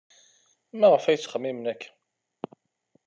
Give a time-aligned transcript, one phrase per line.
[0.79, 1.89] Maɣef ay ttxemmimen akka?